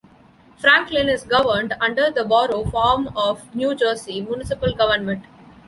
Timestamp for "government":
4.73-5.23